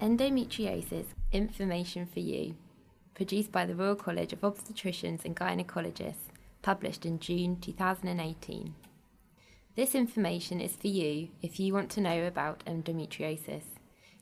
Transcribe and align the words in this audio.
Endometriosis 0.00 1.06
Information 1.32 2.06
for 2.06 2.20
You, 2.20 2.54
produced 3.14 3.50
by 3.50 3.66
the 3.66 3.74
Royal 3.74 3.96
College 3.96 4.32
of 4.32 4.42
Obstetricians 4.42 5.24
and 5.24 5.34
Gynecologists, 5.34 6.30
published 6.62 7.04
in 7.04 7.18
June 7.18 7.58
2018. 7.60 8.76
This 9.74 9.96
information 9.96 10.60
is 10.60 10.76
for 10.76 10.86
you 10.86 11.30
if 11.42 11.58
you 11.58 11.74
want 11.74 11.90
to 11.90 12.00
know 12.00 12.28
about 12.28 12.62
endometriosis. 12.64 13.64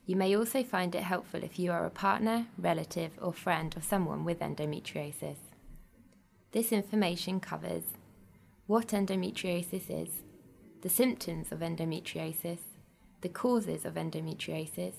You 0.06 0.16
may 0.16 0.34
also 0.34 0.62
find 0.62 0.94
it 0.94 1.02
helpful 1.02 1.44
if 1.44 1.58
you 1.58 1.70
are 1.70 1.84
a 1.84 1.90
partner, 1.90 2.46
relative, 2.56 3.10
or 3.20 3.34
friend 3.34 3.76
of 3.76 3.84
someone 3.84 4.24
with 4.24 4.38
endometriosis. 4.38 5.36
This 6.52 6.72
information 6.72 7.38
covers 7.38 7.84
what 8.66 8.88
endometriosis 8.88 9.90
is, 9.90 10.22
the 10.80 10.88
symptoms 10.88 11.52
of 11.52 11.58
endometriosis, 11.58 12.60
the 13.20 13.28
causes 13.28 13.84
of 13.84 13.94
endometriosis, 13.94 14.94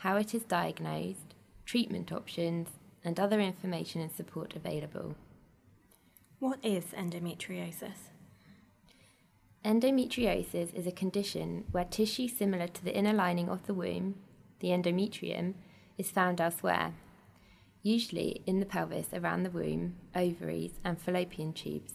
how 0.00 0.16
it 0.16 0.34
is 0.34 0.42
diagnosed, 0.44 1.34
treatment 1.66 2.10
options, 2.10 2.68
and 3.04 3.20
other 3.20 3.38
information 3.38 4.00
and 4.00 4.10
support 4.10 4.56
available. 4.56 5.14
What 6.38 6.58
is 6.64 6.84
endometriosis? 6.96 8.08
Endometriosis 9.62 10.74
is 10.74 10.86
a 10.86 10.92
condition 10.92 11.64
where 11.70 11.84
tissue 11.84 12.28
similar 12.28 12.66
to 12.66 12.82
the 12.82 12.96
inner 12.96 13.12
lining 13.12 13.50
of 13.50 13.66
the 13.66 13.74
womb, 13.74 14.14
the 14.60 14.68
endometrium, 14.68 15.52
is 15.98 16.10
found 16.10 16.40
elsewhere, 16.40 16.94
usually 17.82 18.42
in 18.46 18.58
the 18.58 18.64
pelvis 18.64 19.08
around 19.12 19.42
the 19.42 19.50
womb, 19.50 19.96
ovaries, 20.16 20.80
and 20.82 20.98
fallopian 20.98 21.52
tubes. 21.52 21.92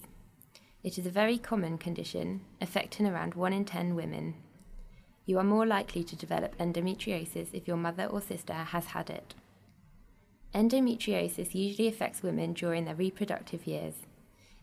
It 0.84 1.00
is 1.00 1.08
a 1.08 1.12
very 1.12 1.40
common 1.40 1.80
condition, 1.80 2.42
affecting 2.62 3.08
around 3.08 3.34
1 3.34 3.52
in 3.52 3.66
10 3.66 3.96
women. 3.96 4.36
You 5.26 5.40
are 5.40 5.44
more 5.44 5.66
likely 5.66 6.04
to 6.04 6.16
develop 6.16 6.56
endometriosis 6.58 7.54
if 7.54 7.68
your 7.68 7.78
mother 7.78 8.06
or 8.06 8.22
sister 8.22 8.54
has 8.54 8.86
had 8.88 9.10
it. 9.10 9.34
Endometriosis 10.54 11.56
usually 11.56 11.88
affects 11.88 12.24
women 12.24 12.54
during 12.54 12.86
their 12.86 12.96
reproductive 12.96 13.66
years. 13.66 13.96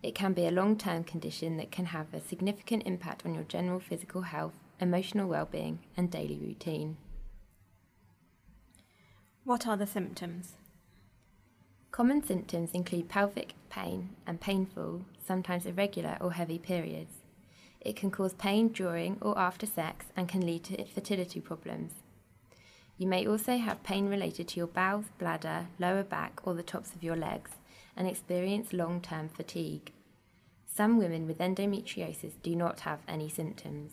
It 0.03 0.15
can 0.15 0.33
be 0.33 0.47
a 0.47 0.51
long 0.51 0.77
term 0.77 1.05
condition 1.05 1.57
that 1.57 1.71
can 1.71 1.87
have 1.87 2.13
a 2.13 2.21
significant 2.21 2.85
impact 2.87 3.27
on 3.27 3.35
your 3.35 3.45
general 3.45 3.81
physical 3.81 4.23
health, 4.23 4.55
emotional 4.81 5.29
well 5.29 5.47
being, 5.47 5.81
and 5.97 6.11
daily 6.11 6.39
routine. 6.39 6.97
What 9.45 9.67
are 9.67 9.77
the 9.77 9.87
symptoms? 9.87 10.55
Common 11.91 12.23
symptoms 12.23 12.71
include 12.73 13.09
pelvic 13.09 13.55
pain 13.69 14.11
and 14.27 14.41
painful, 14.41 15.05
sometimes 15.27 15.67
irregular 15.67 16.17
or 16.21 16.33
heavy 16.33 16.59
periods. 16.59 17.22
It 17.85 17.97
can 17.97 18.11
cause 18.11 18.33
pain 18.35 18.69
during 18.69 19.19
or 19.21 19.37
after 19.39 19.67
sex 19.67 20.07
and 20.17 20.29
can 20.29 20.47
lead 20.47 20.65
to 20.65 20.85
fertility 20.85 21.41
problems. 21.41 21.93
You 22.97 23.09
may 23.09 23.27
also 23.27 23.57
have 23.57 23.83
pain 23.83 24.09
related 24.09 24.49
to 24.49 24.59
your 24.59 24.69
bowels, 24.69 25.07
bladder, 25.19 25.67
lower 25.79 26.05
back, 26.05 26.41
or 26.45 26.55
the 26.55 26.63
tops 26.63 26.95
of 26.95 27.03
your 27.03 27.17
legs 27.17 27.51
and 27.97 28.07
experience 28.07 28.73
long 28.73 29.01
term 29.01 29.29
fatigue. 29.29 29.93
Some 30.67 30.97
women 30.97 31.27
with 31.27 31.39
endometriosis 31.39 32.35
do 32.43 32.55
not 32.55 32.81
have 32.81 33.01
any 33.09 33.29
symptoms. 33.29 33.93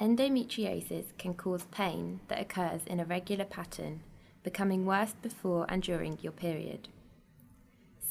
Endometriosis 0.00 1.06
can 1.18 1.34
cause 1.34 1.64
pain 1.70 2.20
that 2.28 2.40
occurs 2.40 2.80
in 2.86 3.00
a 3.00 3.04
regular 3.04 3.44
pattern, 3.44 4.00
becoming 4.42 4.86
worse 4.86 5.14
before 5.20 5.66
and 5.68 5.82
during 5.82 6.18
your 6.22 6.32
period. 6.32 6.88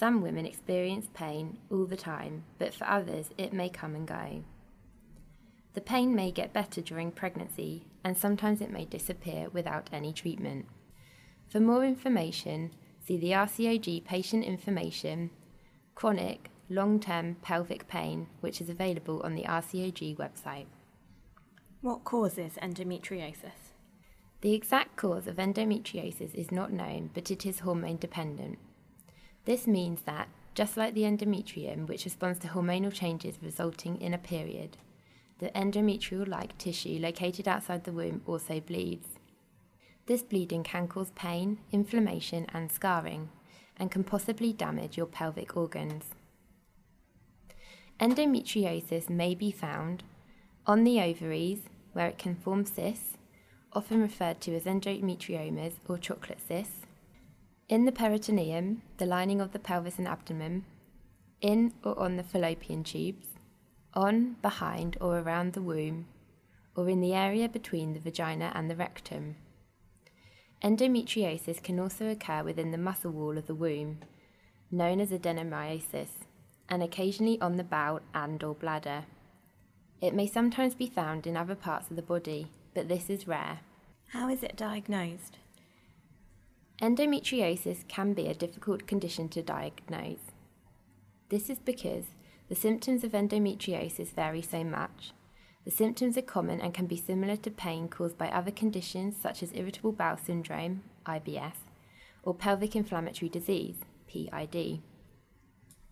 Some 0.02 0.24
women 0.24 0.48
experience 0.48 1.10
pain 1.14 1.60
all 1.70 1.86
the 1.86 1.96
time, 1.96 2.46
but 2.58 2.74
for 2.74 2.86
others 2.86 3.30
it 3.38 3.54
may 3.54 3.70
come 3.70 3.94
and 3.94 4.08
go. 4.08 4.44
The 5.76 5.82
pain 5.82 6.16
may 6.16 6.32
get 6.32 6.52
better 6.52 6.82
during 6.82 7.12
pregnancy, 7.12 7.86
and 8.04 8.18
sometimes 8.18 8.62
it 8.62 8.72
may 8.72 8.86
disappear 8.86 9.50
without 9.50 9.92
any 9.94 10.12
treatment. 10.12 10.66
For 11.50 11.60
more 11.60 11.86
information, 11.86 12.72
see 13.06 13.16
the 13.16 13.34
RCOG 13.34 14.04
patient 14.04 14.44
information, 14.44 15.30
chronic, 15.94 16.50
long 16.68 17.00
term 17.00 17.36
pelvic 17.44 17.88
pain, 17.88 18.25
which 18.40 18.59
is 18.59 18.72
available 18.72 19.22
on 19.22 19.36
the 19.36 19.44
RCOG 19.44 20.18
website. 20.18 20.66
What 21.81 22.04
causes 22.06 22.54
endometriosis? 22.59 23.75
The 24.42 24.56
exact 24.56 24.96
cause 24.96 25.28
of 25.28 25.36
endometriosis 25.36 26.34
is 26.34 26.52
not 26.52 26.74
known, 26.74 27.12
but 27.14 27.30
it 27.30 27.46
is 27.46 27.59
hormone 27.59 27.98
dependent. 27.98 28.58
This 29.46 29.68
means 29.68 30.02
that, 30.02 30.29
just 30.53 30.78
like 30.78 30.94
the 30.94 31.03
endometrium, 31.03 31.88
which 31.88 32.06
responds 32.06 32.40
to 32.40 32.50
hormonal 32.50 32.94
changes 32.94 33.40
resulting 33.41 34.00
in 34.00 34.13
a 34.13 34.18
period, 34.18 34.78
the 35.40 35.50
endometrial 35.50 36.28
like 36.28 36.57
tissue 36.57 37.00
located 37.00 37.47
outside 37.47 37.84
the 37.84 37.91
womb 37.91 38.22
also 38.28 38.59
bleeds. 38.59 39.07
This 40.06 40.22
bleeding 40.22 40.63
can 40.63 40.88
cause 40.88 41.12
pain, 41.16 41.59
inflammation, 41.72 42.46
and 42.53 42.72
scarring, 42.72 43.30
and 43.78 43.90
can 43.90 44.03
possibly 44.03 44.53
damage 44.53 44.97
your 44.97 45.07
pelvic 45.07 45.57
organs. 45.57 46.06
Endometriosis 48.00 49.09
may 49.09 49.34
be 49.34 49.51
found 49.51 50.03
on 50.68 50.84
the 50.84 51.00
ovaries, 51.00 51.62
where 51.94 52.07
it 52.07 52.18
can 52.18 52.35
form 52.35 52.66
cysts, 52.66 53.18
often 53.74 54.01
referred 54.01 54.41
to 54.41 54.56
as 54.56 54.63
endometriomas 54.63 55.74
or 55.88 55.97
chocolate 55.97 56.41
cysts, 56.47 56.81
in 57.72 57.86
the 57.86 57.92
peritoneum, 57.92 58.82
the 58.98 59.06
lining 59.06 59.40
of 59.40 59.54
the 59.54 59.59
pelvis 59.59 59.98
and 59.98 60.06
abdomen, 60.06 60.66
in 61.40 61.72
or 61.86 61.98
on 61.98 62.18
the 62.18 62.24
fallopian 62.24 62.84
tubes, 62.84 63.28
on, 63.94 64.36
behind, 64.42 64.98
or 65.00 65.20
around 65.20 65.54
the 65.54 65.62
womb, 65.62 66.06
or 66.76 66.90
in 66.90 67.00
the 67.00 67.14
area 67.14 67.48
between 67.48 67.94
the 67.94 68.00
vagina 68.00 68.52
and 68.54 68.70
the 68.70 68.76
rectum. 68.76 69.38
Endometriosis 70.62 71.64
can 71.64 71.80
also 71.80 72.10
occur 72.10 72.44
within 72.44 72.72
the 72.72 72.78
muscle 72.78 73.12
wall 73.12 73.38
of 73.38 73.48
the 73.48 73.56
womb, 73.56 74.00
known 74.70 75.00
as 75.00 75.12
adenomyosis, 75.12 76.26
and 76.68 76.84
occasionally 76.84 77.40
on 77.40 77.56
the 77.56 77.64
bowel 77.64 78.02
and 78.14 78.44
or 78.44 78.54
bladder. 78.54 79.06
It 80.02 80.14
may 80.14 80.28
sometimes 80.28 80.76
be 80.76 80.88
found 80.88 81.26
in 81.26 81.38
other 81.38 81.56
parts 81.56 81.90
of 81.90 81.96
the 81.96 82.02
body, 82.02 82.52
but 82.74 82.90
this 82.90 83.10
is 83.10 83.30
rare. 83.30 83.62
How 84.10 84.28
is 84.28 84.44
it 84.44 84.58
diagnosed? 84.58 85.38
Endometriosis 86.81 87.88
can 87.88 88.14
be 88.14 88.25
a 88.25 88.34
difficult 88.34 88.88
condition 88.88 89.30
to 89.30 89.44
diagnose. 89.44 90.31
This 91.30 91.47
is 91.47 91.59
because 91.59 92.06
the 92.50 92.56
symptoms 92.56 93.03
of 93.03 93.12
endometriosis 93.12 94.08
vary 94.08 94.42
so 94.42 94.64
much. 94.64 95.12
The 95.64 95.69
symptoms 95.69 96.18
are 96.18 96.24
common 96.24 96.59
and 96.59 96.74
can 96.74 96.88
be 96.88 96.97
similar 96.97 97.36
to 97.36 97.52
pain 97.52 97.88
caused 97.88 98.18
by 98.18 98.30
other 98.30 98.50
conditions 98.50 99.16
such 99.16 99.44
as 99.44 99.53
irritable 99.53 99.92
bowel 99.92 100.18
syndrome, 100.18 100.81
IBS, 101.06 101.53
or 102.24 102.34
pelvic 102.34 102.75
inflammatory 102.75 103.30
disease, 103.30 103.75
PID. 104.08 104.81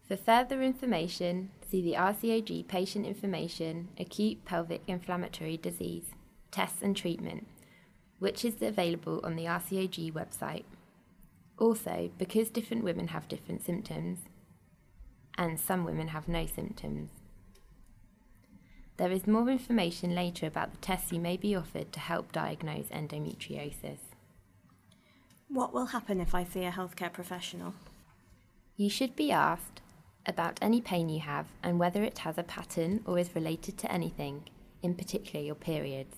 For 0.08 0.18
further 0.18 0.64
information, 0.64 1.52
see 1.70 1.84
the 1.84 1.94
RCOG 1.94 2.68
Patient 2.68 3.06
Information 3.06 3.90
Acute 4.00 4.44
Pelvic 4.44 4.82
Inflammatory 4.88 5.56
Disease 5.56 6.06
Tests 6.50 6.82
and 6.82 6.98
Treatment, 6.98 7.46
which 8.18 8.44
is 8.44 8.60
available 8.60 9.22
on 9.24 9.36
the 9.36 9.46
RCOG 9.46 10.12
website. 10.12 10.64
Also, 11.60 12.10
because 12.18 12.50
different 12.50 12.84
women 12.84 13.10
have 13.10 13.28
different 13.28 13.62
symptoms, 13.64 14.20
and 15.38 15.60
some 15.60 15.84
women 15.84 16.08
have 16.08 16.28
no 16.28 16.46
symptoms. 16.46 17.12
There 18.98 19.12
is 19.12 19.28
more 19.28 19.50
information 19.50 20.16
later 20.16 20.48
about 20.48 20.72
the 20.72 20.78
tests 20.78 21.12
you 21.12 21.20
may 21.20 21.38
be 21.38 21.56
offered 21.56 21.92
to 21.94 22.00
help 22.00 22.32
diagnose 22.32 22.88
endometriosis. 22.88 24.00
What 25.48 25.74
will 25.74 25.88
happen 25.88 26.22
if 26.22 26.34
I 26.36 26.44
see 26.44 26.64
a 26.64 26.72
healthcare 26.72 27.12
professional? 27.12 27.74
You 28.76 28.90
should 28.90 29.16
be 29.16 29.32
asked 29.32 29.82
about 30.26 30.60
any 30.62 30.80
pain 30.80 31.10
you 31.10 31.22
have 31.22 31.48
and 31.64 31.80
whether 31.80 32.04
it 32.04 32.20
has 32.20 32.38
a 32.38 32.44
pattern 32.44 33.02
or 33.06 33.18
is 33.18 33.36
related 33.36 33.78
to 33.80 33.92
anything, 33.92 34.44
in 34.82 34.96
particular 34.96 35.46
your 35.46 35.56
periods. 35.56 36.16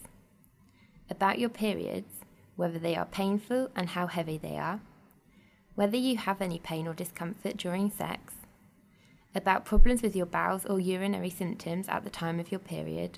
About 1.09 1.39
your 1.39 1.49
periods, 1.49 2.13
whether 2.55 2.77
they 2.77 2.95
are 2.95 3.05
painful 3.05 3.69
and 3.75 3.89
how 3.89 4.07
heavy 4.07 4.37
they 4.37 4.57
are, 4.57 4.81
whether 5.81 5.97
you 5.97 6.15
have 6.15 6.43
any 6.43 6.59
pain 6.59 6.87
or 6.87 6.93
discomfort 6.93 7.57
during 7.57 7.89
sex, 7.89 8.35
about 9.33 9.65
problems 9.65 10.03
with 10.03 10.15
your 10.15 10.27
bowels 10.27 10.63
or 10.67 10.79
urinary 10.79 11.31
symptoms 11.31 11.89
at 11.89 12.03
the 12.03 12.09
time 12.11 12.39
of 12.39 12.51
your 12.51 12.59
period, 12.59 13.17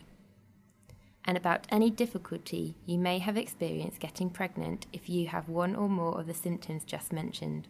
and 1.26 1.36
about 1.36 1.68
any 1.68 1.90
difficulty 1.90 2.74
you 2.86 2.98
may 2.98 3.20
have 3.20 3.36
experienced 3.36 4.00
getting 4.00 4.30
pregnant 4.30 4.88
if 4.94 5.10
you 5.10 5.28
have 5.28 5.50
one 5.50 5.76
or 5.76 5.90
more 5.90 6.18
of 6.18 6.26
the 6.26 6.34
symptoms 6.34 6.86
just 6.86 7.12
mentioned. 7.12 7.68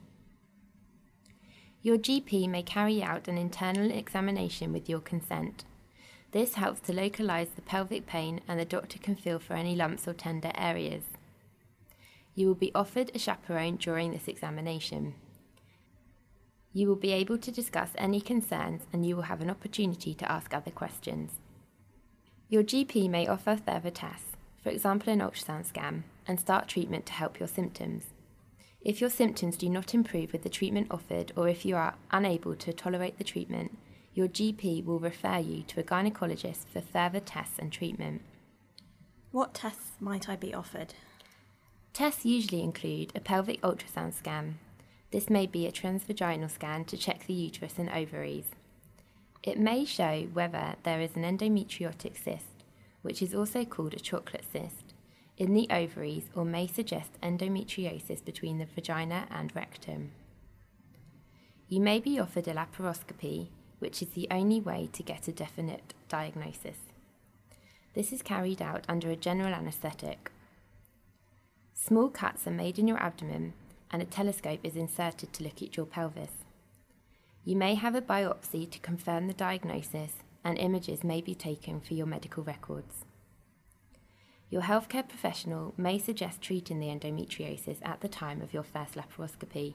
Your 1.82 1.98
GP 1.98 2.48
may 2.48 2.62
carry 2.62 3.02
out 3.02 3.28
an 3.28 3.40
internal 3.40 3.90
examination 3.90 4.72
with 4.72 4.88
your 4.88 5.00
consent. 5.00 5.66
This 6.34 6.54
helps 6.54 6.82
to 6.82 6.94
localise 6.94 7.50
the 7.50 7.64
pelvic 7.64 8.06
pain 8.06 8.42
and 8.48 8.60
the 8.60 8.64
doctor 8.64 9.00
can 9.00 9.16
feel 9.16 9.40
for 9.40 9.56
any 9.56 9.76
lumps 9.76 10.08
or 10.08 10.14
tender 10.14 10.52
areas. 10.54 11.02
You 12.36 12.48
will 12.48 12.56
be 12.56 12.72
offered 12.74 13.12
a 13.14 13.20
chaperone 13.20 13.76
during 13.76 14.12
this 14.12 14.28
examination. 14.28 15.16
You 16.72 16.88
will 16.88 16.96
be 16.96 17.12
able 17.12 17.38
to 17.38 17.52
discuss 17.52 17.92
any 17.98 18.20
concerns 18.20 18.82
and 18.92 19.06
you 19.06 19.16
will 19.16 19.24
have 19.24 19.42
an 19.42 19.50
opportunity 19.50 20.16
to 20.16 20.32
ask 20.32 20.54
other 20.54 20.72
questions. 20.72 21.34
Your 22.50 22.64
GP 22.64 23.10
may 23.10 23.28
offer 23.28 23.56
further 23.56 23.92
tests, 23.92 24.36
for 24.64 24.70
example, 24.70 25.14
an 25.14 25.20
ultrasound 25.20 25.66
scan, 25.66 26.04
and 26.28 26.40
start 26.40 26.68
treatment 26.68 27.06
to 27.08 27.14
help 27.14 27.40
your 27.40 27.48
symptoms. 27.48 28.06
If 28.82 29.00
your 29.00 29.10
symptoms 29.10 29.56
do 29.56 29.70
not 29.70 29.94
improve 29.94 30.34
with 30.34 30.44
the 30.44 30.50
treatment 30.50 30.88
offered, 30.90 31.32
or 31.36 31.48
if 31.48 31.66
you 31.66 31.76
are 31.76 31.96
unable 32.12 32.56
to 32.56 32.74
tolerate 32.74 33.18
the 33.18 33.24
treatment, 33.24 33.78
your 34.14 34.28
GP 34.28 34.86
will 34.86 35.00
refer 35.00 35.38
you 35.38 35.64
to 35.64 35.80
a 35.80 35.84
gynecologist 35.84 36.66
for 36.72 36.82
further 36.82 37.20
tests 37.20 37.58
and 37.60 37.72
treatment. 37.72 38.22
What 39.32 39.54
tests 39.54 39.92
might 40.00 40.30
I 40.30 40.36
be 40.36 40.54
offered? 40.54 40.94
Tests 41.94 42.26
usually 42.26 42.64
include 42.64 43.12
a 43.14 43.20
pelvic 43.20 43.62
ultrasound 43.62 44.16
scan. 44.16 44.58
This 45.12 45.30
may 45.30 45.46
be 45.46 45.68
a 45.68 45.72
transvaginal 45.72 46.50
scan 46.50 46.86
to 46.86 46.98
check 46.98 47.28
the 47.28 47.36
uterus 47.36 47.78
and 47.78 47.88
ovaries. 47.90 48.48
It 49.44 49.60
may 49.60 49.86
show 49.86 50.28
whether 50.34 50.74
there 50.82 51.00
is 51.00 51.16
an 51.16 51.24
endometriotic 51.24 52.18
cyst, 52.18 52.64
which 53.04 53.22
is 53.22 53.36
also 53.36 53.64
called 53.64 53.94
a 53.94 54.00
chocolate 54.00 54.46
cyst, 54.52 54.96
in 55.38 55.54
the 55.54 55.68
ovaries 55.70 56.30
or 56.34 56.46
may 56.46 56.66
suggest 56.66 57.12
endometriosis 57.22 58.26
between 58.26 58.58
the 58.58 58.66
vagina 58.66 59.28
and 59.30 59.56
rectum. 59.56 60.14
You 61.68 61.80
may 61.80 62.00
be 62.00 62.20
offered 62.20 62.48
a 62.48 62.56
laparoscopy, 62.56 63.50
which 63.78 64.02
is 64.02 64.10
the 64.10 64.28
only 64.32 64.60
way 64.60 64.90
to 64.94 65.04
get 65.04 65.28
a 65.28 65.32
definite 65.32 65.94
diagnosis. 66.10 66.78
This 67.94 68.12
is 68.12 68.24
carried 68.24 68.64
out 68.64 68.84
under 68.90 69.12
a 69.12 69.16
general 69.16 69.54
anaesthetic. 69.54 70.32
Small 71.86 72.08
cuts 72.08 72.48
are 72.48 72.52
made 72.52 72.80
in 72.80 72.88
your 72.88 72.98
abdomen 72.98 73.52
and 73.92 74.02
a 74.02 74.06
telescope 74.06 74.62
is 74.64 74.78
inserted 74.78 75.34
to 75.34 75.44
look 75.44 75.62
at 75.62 75.76
your 75.76 75.86
pelvis. 75.86 76.46
You 77.44 77.58
may 77.58 77.76
have 77.76 77.94
a 77.94 78.02
biopsy 78.02 78.72
to 78.72 78.80
confirm 78.80 79.28
the 79.28 79.34
diagnosis 79.34 80.14
and 80.46 80.58
images 80.58 81.04
may 81.04 81.20
be 81.20 81.36
taken 81.36 81.82
for 81.82 81.94
your 81.94 82.06
medical 82.06 82.42
records. 82.42 83.04
Your 84.50 84.62
healthcare 84.62 85.06
professional 85.06 85.74
may 85.76 86.00
suggest 86.00 86.42
treating 86.42 86.80
the 86.80 86.88
endometriosis 86.88 87.80
at 87.84 88.00
the 88.00 88.08
time 88.08 88.42
of 88.42 88.54
your 88.54 88.64
first 88.64 88.94
laparoscopy, 88.94 89.74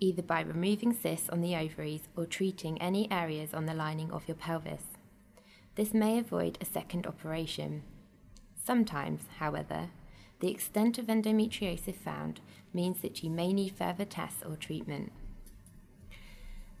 either 0.00 0.22
by 0.22 0.42
removing 0.42 0.92
cysts 0.92 1.30
on 1.30 1.40
the 1.40 1.56
ovaries 1.56 2.08
or 2.14 2.26
treating 2.26 2.78
any 2.82 3.10
areas 3.10 3.54
on 3.54 3.64
the 3.64 3.72
lining 3.72 4.10
of 4.12 4.28
your 4.28 4.36
pelvis. 4.36 4.84
This 5.76 5.94
may 5.94 6.18
avoid 6.18 6.58
a 6.60 6.66
second 6.66 7.06
operation. 7.06 7.84
Sometimes, 8.62 9.22
however, 9.38 9.88
the 10.42 10.50
extent 10.50 10.98
of 10.98 11.06
endometriosis 11.06 11.94
found 11.94 12.40
means 12.74 13.00
that 13.00 13.22
you 13.22 13.30
may 13.30 13.52
need 13.52 13.76
further 13.76 14.04
tests 14.04 14.42
or 14.44 14.56
treatment. 14.56 15.12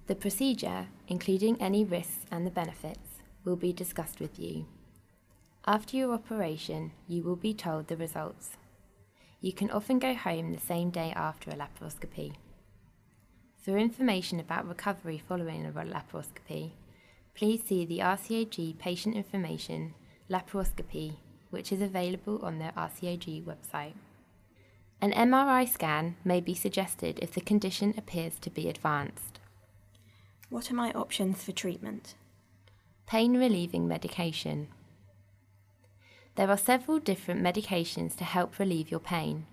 The 0.08 0.16
procedure, 0.16 0.88
including 1.06 1.62
any 1.62 1.84
risks 1.84 2.26
and 2.28 2.44
the 2.44 2.50
benefits, 2.50 3.22
will 3.44 3.54
be 3.54 3.72
discussed 3.72 4.18
with 4.18 4.36
you. 4.36 4.66
After 5.64 5.96
your 5.96 6.12
operation, 6.12 6.90
you 7.06 7.22
will 7.22 7.36
be 7.36 7.54
told 7.54 7.86
the 7.86 7.96
results. 7.96 8.56
You 9.40 9.52
can 9.52 9.70
often 9.70 10.00
go 10.00 10.12
home 10.12 10.52
the 10.52 10.60
same 10.60 10.90
day 10.90 11.12
after 11.14 11.52
a 11.52 11.54
laparoscopy. 11.54 12.34
For 13.58 13.78
information 13.78 14.40
about 14.40 14.66
recovery 14.66 15.22
following 15.28 15.64
a 15.64 15.70
laparoscopy, 15.70 16.72
please 17.32 17.62
see 17.62 17.86
the 17.86 18.00
RCOG 18.00 18.76
patient 18.78 19.14
information 19.14 19.94
laparoscopy, 20.28 21.18
which 21.52 21.70
is 21.70 21.80
available 21.80 22.40
on 22.42 22.58
their 22.58 22.72
RCOG 22.72 23.44
website. 23.44 23.92
An 25.00 25.12
MRI 25.12 25.68
scan 25.68 26.16
may 26.24 26.40
be 26.40 26.54
suggested 26.54 27.18
if 27.20 27.32
the 27.32 27.40
condition 27.40 27.92
appears 27.98 28.38
to 28.40 28.50
be 28.50 28.68
advanced. 28.68 29.40
What 30.48 30.70
are 30.70 30.74
my 30.74 30.92
options 30.92 31.44
for 31.44 31.52
treatment? 31.52 32.14
Pain 33.06 33.36
relieving 33.36 33.86
medication. 33.86 34.68
There 36.36 36.48
are 36.48 36.56
several 36.56 36.98
different 36.98 37.42
medications 37.42 38.16
to 38.16 38.24
help 38.24 38.58
relieve 38.58 38.90
your 38.90 39.00
pain. 39.00 39.46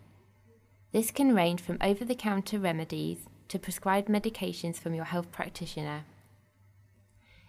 This 0.92 1.12
can 1.12 1.36
range 1.36 1.62
from 1.62 1.78
over 1.82 2.06
the 2.06 2.16
counter 2.16 2.58
remedies 2.58 3.26
to 3.50 3.60
prescribed 3.60 4.08
medications 4.08 4.78
from 4.78 4.94
your 4.94 5.06
health 5.06 5.32
practitioner. 5.32 6.06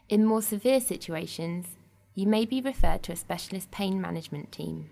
In 0.08 0.24
more 0.24 0.42
severe 0.42 0.80
situations, 0.80 1.76
you 2.14 2.26
may 2.26 2.44
be 2.44 2.60
referred 2.60 3.02
to 3.04 3.12
a 3.12 3.16
specialist 3.16 3.70
pain 3.70 4.00
management 4.00 4.52
team. 4.52 4.90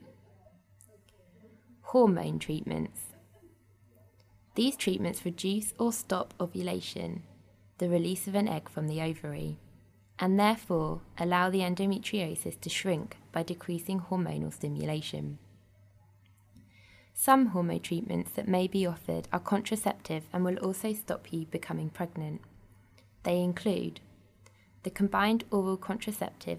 Hormone 1.83 2.39
treatments. 2.39 3.01
These 4.55 4.77
treatments 4.77 5.25
reduce 5.25 5.73
or 5.79 5.93
stop 5.93 6.35
ovulation, 6.41 7.23
the 7.79 7.89
release 7.89 8.27
of 8.27 8.35
an 8.35 8.49
egg 8.49 8.69
from 8.69 8.89
the 8.89 9.01
ovary 9.01 9.59
and 10.19 10.39
therefore 10.39 11.01
allow 11.19 11.49
the 11.49 11.61
endometriosis 11.61 12.61
to 12.61 12.69
shrink 12.69 13.17
by 13.33 13.43
decreasing 13.43 14.01
hormonal 14.01 14.53
stimulation. 14.53 15.39
Some 17.15 17.47
hormone 17.47 17.81
treatments 17.81 18.33
that 18.33 18.49
may 18.49 18.67
be 18.67 18.87
offered 18.87 19.29
are 19.33 19.41
contraceptive 19.41 20.25
and 20.33 20.45
will 20.45 20.59
also 20.59 20.93
stop 20.93 21.33
you 21.33 21.47
becoming 21.47 21.91
pregnant. 21.91 22.41
They 23.23 23.41
include 23.41 24.01
the 24.83 24.91
combined 24.91 25.45
oral 25.51 25.77
contraceptive 25.77 26.59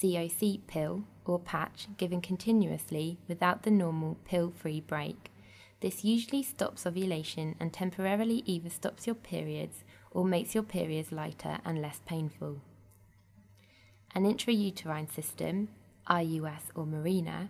COC 0.00 0.60
pill 0.66 1.04
or 1.24 1.38
patch 1.38 1.88
given 1.96 2.20
continuously 2.20 3.18
without 3.28 3.62
the 3.62 3.70
normal 3.70 4.16
pill 4.24 4.50
free 4.50 4.80
break. 4.80 5.30
This 5.80 6.04
usually 6.04 6.42
stops 6.42 6.86
ovulation 6.86 7.54
and 7.60 7.72
temporarily 7.72 8.42
either 8.46 8.70
stops 8.70 9.06
your 9.06 9.16
periods 9.16 9.84
or 10.10 10.24
makes 10.24 10.54
your 10.54 10.64
periods 10.64 11.12
lighter 11.12 11.58
and 11.64 11.80
less 11.80 12.00
painful 12.06 12.60
an 14.14 14.24
intrauterine 14.24 15.10
system, 15.12 15.68
IUS 16.08 16.62
or 16.74 16.84
Mirena, 16.84 17.48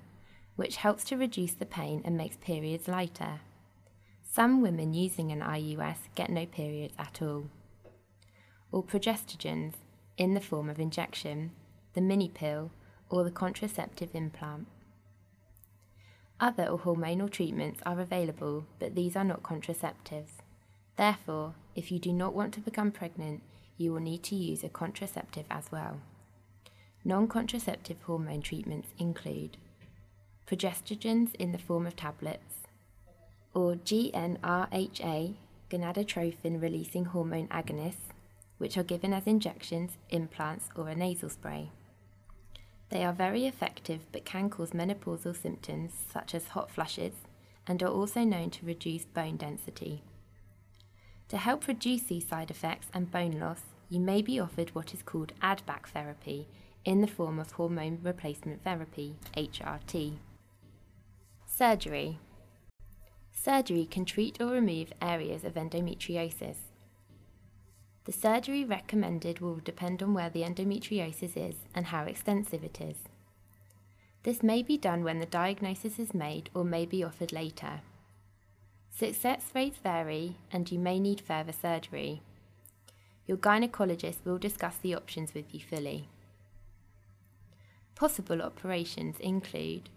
which 0.56 0.76
helps 0.76 1.04
to 1.04 1.16
reduce 1.16 1.54
the 1.54 1.66
pain 1.66 2.02
and 2.04 2.16
makes 2.16 2.36
periods 2.36 2.88
lighter. 2.88 3.40
Some 4.22 4.60
women 4.60 4.92
using 4.92 5.32
an 5.32 5.40
IUS 5.40 5.96
get 6.14 6.30
no 6.30 6.46
periods 6.46 6.94
at 6.98 7.22
all. 7.22 7.48
Or 8.70 8.82
progestogens 8.82 9.74
in 10.16 10.34
the 10.34 10.40
form 10.40 10.68
of 10.68 10.78
injection, 10.78 11.52
the 11.98 12.02
mini 12.02 12.28
pill, 12.28 12.70
or 13.10 13.24
the 13.24 13.30
contraceptive 13.32 14.10
implant. 14.14 14.68
Other 16.38 16.66
hormonal 16.66 17.28
treatments 17.28 17.80
are 17.84 17.98
available, 17.98 18.66
but 18.78 18.94
these 18.94 19.16
are 19.16 19.24
not 19.24 19.42
contraceptives. 19.42 20.34
Therefore, 20.96 21.54
if 21.74 21.90
you 21.90 21.98
do 21.98 22.12
not 22.12 22.34
want 22.34 22.54
to 22.54 22.60
become 22.60 22.92
pregnant, 22.92 23.42
you 23.76 23.92
will 23.92 24.00
need 24.00 24.22
to 24.24 24.36
use 24.36 24.62
a 24.62 24.68
contraceptive 24.68 25.46
as 25.50 25.72
well. 25.72 25.98
Non 27.04 27.26
contraceptive 27.26 28.00
hormone 28.02 28.42
treatments 28.42 28.90
include 28.96 29.56
progestogens 30.46 31.34
in 31.34 31.50
the 31.50 31.58
form 31.58 31.84
of 31.84 31.96
tablets, 31.96 32.68
or 33.54 33.74
GnRHA, 33.74 35.34
gonadotropin 35.68 36.62
releasing 36.62 37.06
hormone 37.06 37.48
agonists, 37.48 38.12
which 38.58 38.76
are 38.76 38.84
given 38.84 39.12
as 39.12 39.26
injections, 39.26 39.98
implants, 40.10 40.68
or 40.76 40.88
a 40.88 40.94
nasal 40.94 41.28
spray. 41.28 41.72
They 42.90 43.04
are 43.04 43.12
very 43.12 43.46
effective 43.46 44.00
but 44.12 44.24
can 44.24 44.48
cause 44.48 44.70
menopausal 44.70 45.36
symptoms 45.40 45.92
such 46.12 46.34
as 46.34 46.48
hot 46.48 46.70
flushes 46.70 47.12
and 47.66 47.82
are 47.82 47.88
also 47.88 48.24
known 48.24 48.50
to 48.50 48.66
reduce 48.66 49.04
bone 49.04 49.36
density. 49.36 50.02
To 51.28 51.36
help 51.36 51.66
reduce 51.68 52.04
these 52.04 52.26
side 52.26 52.50
effects 52.50 52.86
and 52.94 53.10
bone 53.10 53.38
loss, 53.38 53.60
you 53.90 54.00
may 54.00 54.22
be 54.22 54.40
offered 54.40 54.74
what 54.74 54.94
is 54.94 55.02
called 55.02 55.34
add 55.42 55.64
back 55.66 55.88
therapy 55.88 56.48
in 56.84 57.02
the 57.02 57.06
form 57.06 57.38
of 57.38 57.52
hormone 57.52 57.98
replacement 58.02 58.64
therapy, 58.64 59.16
HRT. 59.36 60.14
Surgery. 61.44 62.18
Surgery 63.30 63.84
can 63.84 64.06
treat 64.06 64.40
or 64.40 64.46
remove 64.46 64.92
areas 65.02 65.44
of 65.44 65.54
endometriosis. 65.54 66.56
The 68.08 68.14
surgery 68.14 68.64
recommended 68.64 69.40
will 69.40 69.56
depend 69.56 70.02
on 70.02 70.14
where 70.14 70.30
the 70.30 70.40
endometriosis 70.40 71.36
is 71.36 71.56
and 71.74 71.88
how 71.88 72.04
extensive 72.04 72.64
it 72.64 72.80
is. 72.80 72.96
This 74.22 74.42
may 74.42 74.62
be 74.62 74.78
done 74.78 75.04
when 75.04 75.18
the 75.18 75.26
diagnosis 75.26 75.98
is 75.98 76.14
made 76.14 76.48
or 76.54 76.64
may 76.64 76.86
be 76.86 77.04
offered 77.04 77.32
later. 77.32 77.82
Success 78.88 79.50
rates 79.54 79.76
vary 79.82 80.36
and 80.50 80.72
you 80.72 80.78
may 80.78 80.98
need 80.98 81.20
further 81.20 81.52
surgery. 81.52 82.22
Your 83.26 83.36
gynecologist 83.36 84.24
will 84.24 84.38
discuss 84.38 84.78
the 84.78 84.94
options 84.94 85.34
with 85.34 85.52
you 85.52 85.60
fully. 85.60 86.08
Possible 87.94 88.40
operations 88.40 89.20
include 89.20 89.90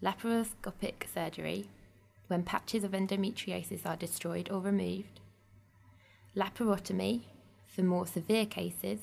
laparoscopic 0.00 1.12
surgery, 1.12 1.66
when 2.28 2.44
patches 2.44 2.84
of 2.84 2.92
endometriosis 2.92 3.84
are 3.84 3.96
destroyed 3.96 4.48
or 4.52 4.60
removed, 4.60 5.18
laparotomy, 6.36 7.22
for 7.66 7.82
more 7.82 8.06
severe 8.06 8.46
cases. 8.46 9.00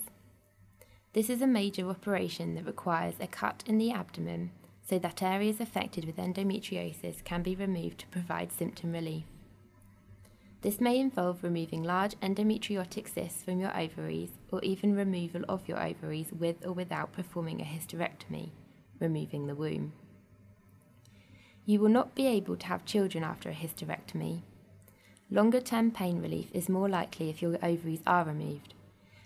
This 1.14 1.30
is 1.30 1.42
a 1.42 1.48
major 1.48 1.90
operation 1.90 2.56
that 2.56 2.66
requires 2.66 3.16
a 3.20 3.28
cut 3.28 3.64
in 3.66 3.78
the 3.78 3.92
abdomen 3.92 4.52
so 4.82 4.98
that 5.00 5.22
areas 5.22 5.60
affected 5.60 6.06
with 6.06 6.18
endometriosis 6.18 7.24
can 7.24 7.44
be 7.44 7.56
removed 7.56 8.00
to 8.00 8.08
provide 8.08 8.52
symptom 8.52 8.92
relief. 8.92 9.26
This 10.62 10.80
may 10.80 11.00
involve 11.00 11.44
removing 11.44 11.84
large 11.84 12.16
endometriotic 12.20 13.08
cysts 13.08 13.44
from 13.44 13.60
your 13.60 13.76
ovaries 13.76 14.30
or 14.52 14.62
even 14.64 14.96
removal 14.96 15.44
of 15.50 15.68
your 15.68 15.82
ovaries 15.82 16.32
with 16.32 16.66
or 16.66 16.74
without 16.74 17.14
performing 17.14 17.62
a 17.62 17.66
hysterectomy, 17.66 18.52
removing 19.00 19.48
the 19.48 19.56
womb. 19.56 19.94
You 21.66 21.80
will 21.80 21.90
not 21.90 22.14
be 22.16 22.28
able 22.28 22.58
to 22.58 22.68
have 22.68 22.86
children 22.86 23.24
after 23.24 23.50
a 23.50 23.54
hysterectomy. 23.54 24.44
Longer 25.34 25.62
term 25.62 25.92
pain 25.92 26.22
relief 26.22 26.50
is 26.54 26.68
more 26.68 26.90
likely 26.90 27.30
if 27.30 27.42
your 27.42 27.58
ovaries 27.64 28.02
are 28.06 28.26
removed. 28.26 28.74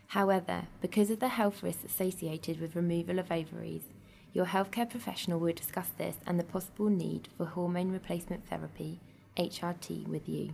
However, 0.10 0.68
because 0.80 1.10
of 1.10 1.20
the 1.20 1.30
health 1.30 1.64
risks 1.64 1.84
associated 1.84 2.62
with 2.62 2.76
removal 2.76 3.18
of 3.18 3.32
ovaries, 3.32 3.82
your 4.32 4.46
healthcare 4.46 4.88
professional 4.88 5.40
will 5.40 5.54
discuss 5.54 5.90
this 5.98 6.18
and 6.28 6.40
the 6.40 6.44
possible 6.44 6.92
need 6.92 7.28
for 7.36 7.46
hormone 7.46 7.92
replacement 7.92 8.48
therapy, 8.48 9.00
HRT, 9.36 10.08
with 10.08 10.30
you. 10.30 10.52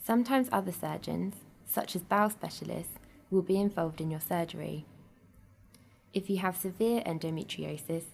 Sometimes 0.00 0.48
other 0.52 0.70
surgeons, 0.70 1.34
such 1.66 1.96
as 1.96 2.02
bowel 2.02 2.30
specialists, 2.30 2.94
will 3.28 3.42
be 3.42 3.58
involved 3.58 4.00
in 4.00 4.10
your 4.10 4.20
surgery. 4.20 4.84
If 6.14 6.30
you 6.30 6.38
have 6.38 6.56
severe 6.56 7.02
endometriosis, 7.02 8.04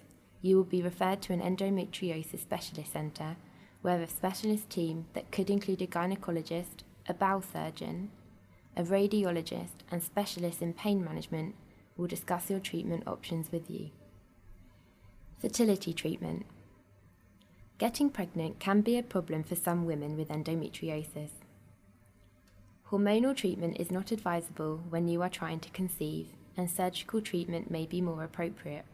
you 0.40 0.56
will 0.56 0.64
be 0.64 0.80
referred 0.80 1.21
to 1.23 1.35
an 1.35 1.42
endometriosis 1.42 2.40
specialist 2.40 2.95
centre 2.95 3.37
where 3.86 4.02
a 4.02 4.08
specialist 4.08 4.68
team 4.68 5.06
that 5.12 5.30
could 5.30 5.48
include 5.48 5.80
a 5.80 5.86
gynecologist, 5.86 6.82
a 7.08 7.14
bowel 7.14 7.40
surgeon, 7.40 8.10
a 8.76 8.82
radiologist, 8.82 9.86
and 9.92 10.02
specialists 10.02 10.60
in 10.60 10.72
pain 10.72 11.04
management 11.04 11.54
will 11.96 12.08
discuss 12.08 12.50
your 12.50 12.58
treatment 12.58 13.06
options 13.06 13.52
with 13.52 13.70
you. 13.70 13.90
Fertility 15.40 15.92
treatment. 15.92 16.46
Getting 17.78 18.10
pregnant 18.10 18.58
can 18.58 18.80
be 18.80 18.98
a 18.98 19.04
problem 19.04 19.44
for 19.44 19.54
some 19.54 19.86
women 19.86 20.16
with 20.16 20.30
endometriosis. 20.30 21.30
Hormonal 22.90 23.36
treatment 23.36 23.76
is 23.78 23.92
not 23.92 24.10
advisable 24.10 24.80
when 24.88 25.06
you 25.06 25.22
are 25.22 25.28
trying 25.28 25.60
to 25.60 25.70
conceive, 25.70 26.30
and 26.56 26.68
surgical 26.68 27.20
treatment 27.20 27.70
may 27.70 27.86
be 27.86 28.00
more 28.00 28.24
appropriate. 28.24 28.84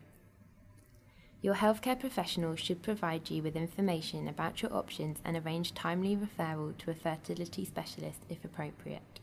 Your 1.42 1.56
healthcare 1.56 1.99
professional 1.99 2.56
should 2.56 2.82
provide 2.82 3.28
you 3.28 3.42
with 3.42 3.56
information 3.56 4.28
about 4.28 4.62
your 4.62 4.72
options 4.72 5.18
and 5.25 5.37
arrange 5.37 5.75
timely 5.75 6.16
referral 6.16 6.78
to 6.78 6.90
a 6.90 6.94
fertility 6.94 7.64
specialist 7.64 8.20
if 8.28 8.44
appropriate. 8.44 9.20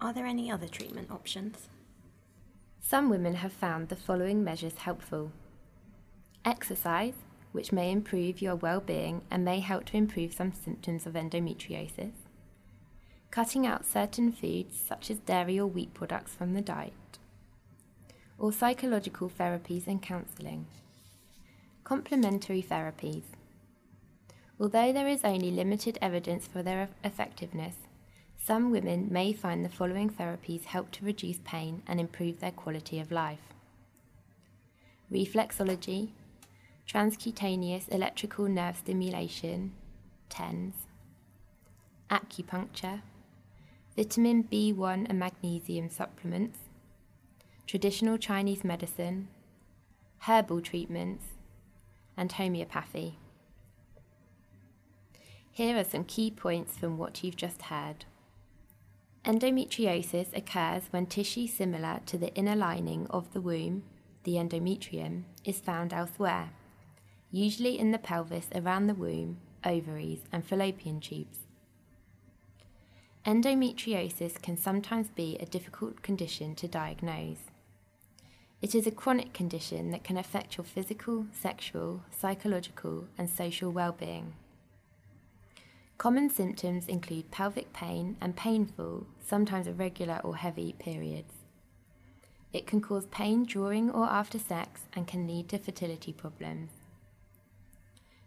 Are 0.00 0.12
there 0.12 0.26
any 0.26 0.50
other 0.50 0.68
treatment 0.68 1.10
options? 1.10 1.68
Some 2.80 3.08
women 3.08 3.36
have 3.36 3.52
found 3.52 3.88
the 3.88 3.96
following 3.96 4.44
measures 4.44 4.78
helpful 4.78 5.32
exercise, 6.44 7.14
which 7.52 7.72
may 7.72 7.90
improve 7.90 8.42
your 8.42 8.56
well 8.56 8.80
being 8.80 9.22
and 9.30 9.44
may 9.44 9.60
help 9.60 9.86
to 9.86 9.96
improve 9.96 10.34
some 10.34 10.52
symptoms 10.52 11.06
of 11.06 11.14
endometriosis 11.14 12.12
cutting 13.34 13.66
out 13.66 13.84
certain 13.84 14.30
foods 14.30 14.78
such 14.78 15.10
as 15.10 15.18
dairy 15.18 15.58
or 15.58 15.66
wheat 15.66 15.92
products 15.92 16.32
from 16.32 16.54
the 16.54 16.60
diet, 16.60 17.18
or 18.44 18.52
psychological 18.52 19.30
therapies 19.30 19.86
and 19.86 20.02
counselling. 20.02 20.66
Complementary 21.82 22.62
therapies. 22.62 23.22
Although 24.60 24.92
there 24.92 25.08
is 25.08 25.24
only 25.24 25.50
limited 25.50 25.96
evidence 26.02 26.46
for 26.46 26.62
their 26.62 26.90
effectiveness, 27.02 27.76
some 28.36 28.70
women 28.70 29.08
may 29.10 29.32
find 29.32 29.64
the 29.64 29.70
following 29.70 30.10
therapies 30.10 30.64
help 30.64 30.90
to 30.90 31.06
reduce 31.06 31.38
pain 31.38 31.80
and 31.86 31.98
improve 31.98 32.40
their 32.40 32.50
quality 32.50 33.00
of 33.00 33.10
life 33.10 33.54
reflexology, 35.10 36.10
transcutaneous 36.86 37.88
electrical 37.88 38.46
nerve 38.46 38.76
stimulation, 38.76 39.72
TENS, 40.28 40.74
acupuncture, 42.10 43.00
vitamin 43.96 44.44
B1 44.44 45.06
and 45.08 45.18
magnesium 45.18 45.88
supplements, 45.88 46.58
traditional 47.66 48.18
Chinese 48.18 48.62
medicine, 48.64 49.28
herbal 50.20 50.60
treatments, 50.60 51.24
and 52.16 52.32
homeopathy. 52.32 53.18
Here 55.50 55.76
are 55.78 55.84
some 55.84 56.04
key 56.04 56.30
points 56.30 56.76
from 56.76 56.98
what 56.98 57.22
you've 57.22 57.36
just 57.36 57.62
heard. 57.62 58.04
Endometriosis 59.24 60.36
occurs 60.36 60.82
when 60.90 61.06
tissue 61.06 61.46
similar 61.46 62.00
to 62.06 62.18
the 62.18 62.34
inner 62.34 62.56
lining 62.56 63.06
of 63.08 63.32
the 63.32 63.40
womb, 63.40 63.84
the 64.24 64.34
endometrium, 64.34 65.22
is 65.44 65.60
found 65.60 65.92
elsewhere, 65.92 66.50
usually 67.30 67.78
in 67.78 67.92
the 67.92 67.98
pelvis 67.98 68.48
around 68.54 68.86
the 68.86 68.94
womb, 68.94 69.38
ovaries, 69.64 70.20
and 70.30 70.44
fallopian 70.44 71.00
tubes. 71.00 71.38
Endometriosis 73.24 74.42
can 74.42 74.58
sometimes 74.58 75.08
be 75.08 75.38
a 75.38 75.46
difficult 75.46 76.02
condition 76.02 76.54
to 76.56 76.68
diagnose. 76.68 77.44
It 78.64 78.74
is 78.74 78.86
a 78.86 78.90
chronic 78.90 79.34
condition 79.34 79.90
that 79.90 80.04
can 80.04 80.16
affect 80.16 80.56
your 80.56 80.64
physical, 80.64 81.26
sexual, 81.34 82.00
psychological, 82.10 83.08
and 83.18 83.28
social 83.28 83.70
well-being. 83.70 84.32
Common 85.98 86.30
symptoms 86.30 86.88
include 86.88 87.30
pelvic 87.30 87.74
pain 87.74 88.16
and 88.22 88.34
painful, 88.34 89.06
sometimes 89.20 89.66
irregular 89.66 90.18
or 90.24 90.36
heavy 90.36 90.74
periods. 90.78 91.34
It 92.54 92.66
can 92.66 92.80
cause 92.80 93.04
pain 93.10 93.44
during 93.44 93.90
or 93.90 94.06
after 94.06 94.38
sex 94.38 94.84
and 94.94 95.06
can 95.06 95.26
lead 95.26 95.50
to 95.50 95.58
fertility 95.58 96.14
problems. 96.14 96.70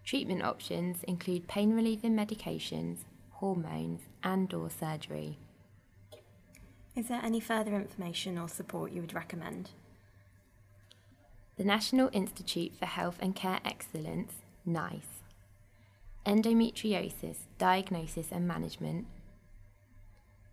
Treatment 0.06 0.44
options 0.44 1.03
include 1.06 1.48
pain 1.48 1.74
relieving 1.74 2.15
medications, 2.15 2.98
hormones, 3.32 4.01
and 4.24 4.53
or 4.53 4.70
surgery. 4.70 5.39
Is 6.96 7.08
there 7.08 7.22
any 7.24 7.39
further 7.39 7.75
information 7.75 8.38
or 8.38 8.48
support 8.48 8.91
you 8.91 9.01
would 9.01 9.15
recommend? 9.15 9.72
The 11.57 11.63
National 11.63 12.09
Institute 12.13 12.73
for 12.77 12.85
Health 12.85 13.17
and 13.19 13.35
Care 13.35 13.59
Excellence, 13.65 14.33
NICE. 14.63 15.23
Endometriosis 16.23 17.37
Diagnosis 17.57 18.27
and 18.31 18.47
Management 18.47 19.07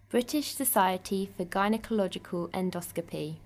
British 0.08 0.56
Society 0.56 1.26
for 1.36 1.44
Gynecological 1.44 2.50
Endoscopy. 2.52 3.40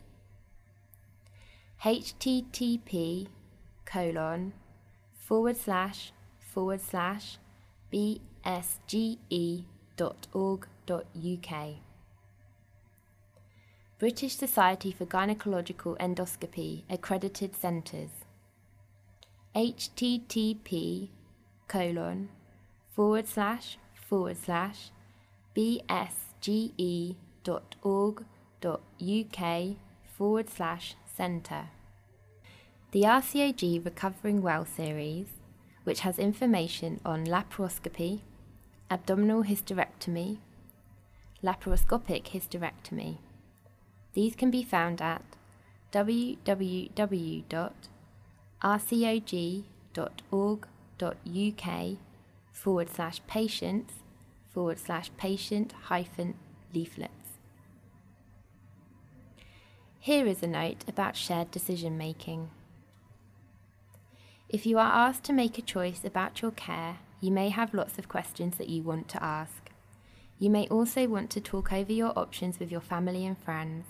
Http 1.84 3.28
colon 3.86 4.54
forward 5.16 5.58
slash 5.58 6.12
forward 6.38 6.82
slash 6.82 7.40
bsge.org.uk. 7.92 8.28
British 13.98 14.36
Society 14.36 14.92
for 14.92 15.08
Gynecological 15.08 15.98
Endoscopy 15.98 16.84
accredited 16.88 17.56
centres 17.56 18.17
http 19.58 21.10
colon 21.68 22.30
forward 22.96 23.28
slash 23.28 23.78
forward 24.08 24.38
slash 24.38 24.92
bsge.org.uk 25.56 25.88
forward 30.16 30.48
slash 30.48 30.96
centre. 31.16 31.70
The 32.92 33.02
RCOG 33.02 33.84
Recovering 33.84 34.44
Well 34.44 34.66
series 34.66 35.30
which 35.86 36.02
has 36.02 36.20
information 36.20 37.02
on 37.04 37.26
laparoscopy, 37.26 38.20
abdominal 38.92 39.44
hysterectomy, 39.44 40.38
laparoscopic 41.44 42.26
hysterectomy. 42.26 43.18
These 44.14 44.36
can 44.36 44.52
be 44.52 44.62
found 44.62 45.02
at 45.02 45.24
www.rcog.org.uk 45.92 47.97
rcog.org.uk 48.64 49.64
forward 52.52 52.90
slash 52.90 53.22
patients 53.28 53.94
forward 54.52 54.80
slash 54.80 55.12
patient 55.18 55.74
hyphen 55.84 56.34
leaflets. 56.74 57.12
Here 60.00 60.26
is 60.26 60.42
a 60.42 60.48
note 60.48 60.84
about 60.88 61.16
shared 61.16 61.52
decision 61.52 61.98
making. 61.98 62.50
If 64.50 64.66
you 64.66 64.78
are 64.80 64.92
asked 64.92 65.26
to 65.26 65.34
make 65.34 65.58
a 65.58 65.62
choice 65.62 66.06
about 66.06 66.42
your 66.42 66.52
care, 66.52 67.00
you 67.20 67.32
may 67.32 67.50
have 67.50 67.74
lots 67.74 68.00
of 68.00 68.08
questions 68.08 68.58
that 68.58 68.70
you 68.70 68.82
want 68.82 69.10
to 69.10 69.22
ask. 69.24 69.70
You 70.40 70.50
may 70.50 70.68
also 70.70 71.08
want 71.08 71.30
to 71.32 71.42
talk 71.42 71.74
over 71.74 71.92
your 71.92 72.18
options 72.18 72.58
with 72.58 72.72
your 72.72 72.82
family 72.82 73.26
and 73.26 73.38
friends. 73.38 73.86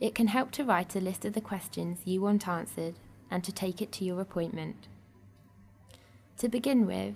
It 0.00 0.14
can 0.14 0.26
help 0.26 0.50
to 0.52 0.64
write 0.64 0.96
a 0.96 1.00
list 1.00 1.24
of 1.24 1.34
the 1.34 1.40
questions 1.40 2.00
you 2.04 2.20
want 2.20 2.48
answered 2.48 2.96
and 3.32 3.42
to 3.42 3.50
take 3.50 3.80
it 3.80 3.90
to 3.92 4.04
your 4.04 4.20
appointment. 4.20 4.88
To 6.36 6.48
begin 6.48 6.86
with, 6.86 7.14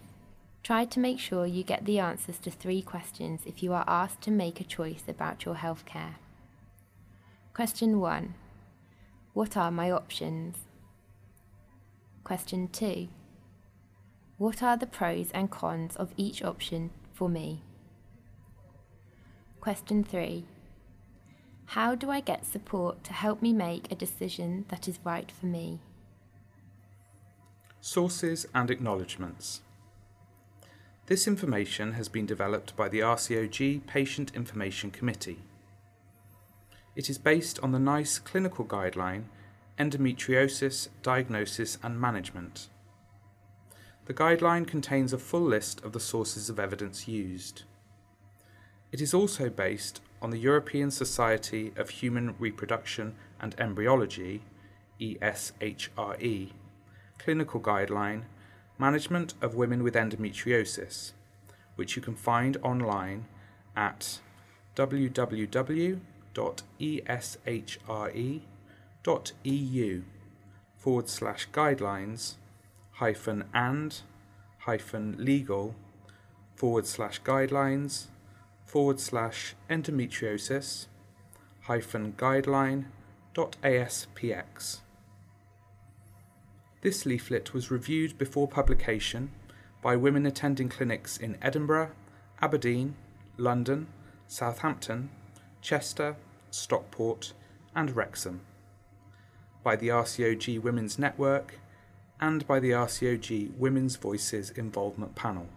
try 0.62 0.86
to 0.86 0.98
make 0.98 1.20
sure 1.20 1.44
you 1.44 1.62
get 1.62 1.84
the 1.84 1.98
answers 1.98 2.38
to 2.38 2.50
three 2.50 2.80
questions 2.80 3.42
if 3.44 3.62
you 3.62 3.74
are 3.74 3.84
asked 3.86 4.22
to 4.22 4.30
make 4.30 4.58
a 4.58 4.64
choice 4.64 5.02
about 5.06 5.44
your 5.44 5.56
healthcare. 5.56 6.14
Question 7.52 8.00
1 8.00 8.34
What 9.34 9.56
are 9.58 9.70
my 9.70 9.90
options? 9.90 10.56
Question 12.24 12.68
2 12.68 13.08
What 14.38 14.62
are 14.62 14.78
the 14.78 14.86
pros 14.86 15.30
and 15.32 15.50
cons 15.50 15.96
of 15.96 16.14
each 16.16 16.42
option 16.42 16.90
for 17.12 17.28
me? 17.28 17.62
Question 19.60 20.02
3 20.02 20.46
How 21.66 21.94
do 21.94 22.10
I 22.10 22.20
get 22.20 22.46
support 22.46 23.04
to 23.04 23.12
help 23.12 23.42
me 23.42 23.52
make 23.52 23.92
a 23.92 23.94
decision 23.94 24.64
that 24.68 24.88
is 24.88 24.98
right 25.04 25.30
for 25.30 25.46
me? 25.46 25.80
Sources 27.86 28.48
and 28.52 28.68
acknowledgements. 28.68 29.60
This 31.06 31.28
information 31.28 31.92
has 31.92 32.08
been 32.08 32.26
developed 32.26 32.74
by 32.74 32.88
the 32.88 32.98
RCOG 32.98 33.86
Patient 33.86 34.32
Information 34.34 34.90
Committee. 34.90 35.38
It 36.96 37.08
is 37.08 37.16
based 37.16 37.60
on 37.60 37.70
the 37.70 37.78
NICE 37.78 38.18
clinical 38.18 38.64
guideline 38.64 39.26
Endometriosis 39.78 40.88
Diagnosis 41.04 41.78
and 41.80 42.00
Management. 42.00 42.66
The 44.06 44.14
guideline 44.14 44.66
contains 44.66 45.12
a 45.12 45.18
full 45.18 45.44
list 45.44 45.84
of 45.84 45.92
the 45.92 46.00
sources 46.00 46.50
of 46.50 46.58
evidence 46.58 47.06
used. 47.06 47.62
It 48.90 49.00
is 49.00 49.14
also 49.14 49.48
based 49.48 50.00
on 50.20 50.30
the 50.30 50.40
European 50.40 50.90
Society 50.90 51.72
of 51.76 51.90
Human 51.90 52.34
Reproduction 52.40 53.14
and 53.40 53.54
Embryology, 53.60 54.42
ESHRE, 55.00 56.50
clinical 57.26 57.60
guideline 57.60 58.22
Management 58.78 59.34
of 59.42 59.56
Women 59.56 59.82
with 59.82 59.94
Endometriosis, 59.94 61.10
which 61.74 61.96
you 61.96 62.02
can 62.02 62.14
find 62.14 62.56
online 62.62 63.24
at 63.74 64.20
www.eshre.eu 64.76 66.00
forward 70.76 71.08
slash 71.08 71.48
guidelines 71.50 72.34
hyphen 72.92 73.44
and 73.52 74.02
hyphen 74.58 75.16
legal 75.18 75.74
forward 76.54 76.86
slash 76.86 77.20
guidelines 77.22 78.04
forward 78.64 79.00
slash 79.00 79.56
endometriosis 79.68 80.86
hyphen 81.62 82.12
guideline 82.12 82.84
dot 83.34 83.56
aspx. 83.64 84.82
This 86.86 87.04
leaflet 87.04 87.52
was 87.52 87.68
reviewed 87.68 88.16
before 88.16 88.46
publication 88.46 89.32
by 89.82 89.96
women 89.96 90.24
attending 90.24 90.68
clinics 90.68 91.16
in 91.16 91.36
Edinburgh, 91.42 91.90
Aberdeen, 92.40 92.94
London, 93.36 93.88
Southampton, 94.28 95.10
Chester, 95.60 96.14
Stockport, 96.52 97.32
and 97.74 97.96
Wrexham, 97.96 98.42
by 99.64 99.74
the 99.74 99.88
RCOG 99.88 100.62
Women's 100.62 100.96
Network, 100.96 101.58
and 102.20 102.46
by 102.46 102.60
the 102.60 102.70
RCOG 102.70 103.56
Women's 103.56 103.96
Voices 103.96 104.50
Involvement 104.50 105.16
Panel. 105.16 105.48